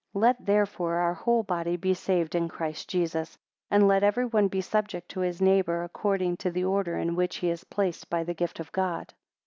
33 0.13 0.19
Let 0.21 0.45
therefore 0.47 0.95
our 0.95 1.13
whole 1.13 1.43
body 1.43 1.77
by 1.77 1.93
saved 1.93 2.33
in 2.33 2.49
Christ 2.49 2.89
Jesus; 2.89 3.37
and 3.69 3.87
let 3.87 4.01
everyone 4.01 4.47
be 4.47 4.59
subject 4.59 5.09
to 5.09 5.19
his 5.19 5.39
neighbour, 5.39 5.83
according 5.83 6.37
to 6.37 6.49
the 6.49 6.63
order 6.63 6.97
in 6.97 7.15
which 7.15 7.35
he 7.35 7.51
is 7.51 7.63
placed 7.65 8.09
by 8.09 8.23
the 8.23 8.33
gift 8.33 8.59
of 8.59 8.71
God. 8.71 9.13